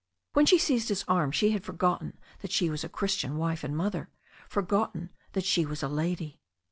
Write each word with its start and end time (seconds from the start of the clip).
When 0.33 0.47
she 0.47 0.57
seized 0.57 0.89
his 0.89 1.05
arm 1.07 1.31
she 1.31 1.51
had 1.51 1.63
forgotten 1.63 2.17
that 2.39 2.51
she 2.51 2.71
was 2.71 2.83
a 2.83 2.89
Christian 2.89 3.37
wife 3.37 3.63
and 3.63 3.77
mother, 3.77 4.09
forgotten 4.49 5.11
that 5.33 5.45
she 5.45 5.63
was 5.63 5.83
a 5.83 5.87
lady. 5.87 6.39